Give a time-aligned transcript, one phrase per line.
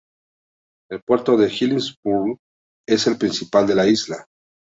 [0.89, 2.39] El puerto en Hillsborough
[2.87, 4.25] es el principal de la isla.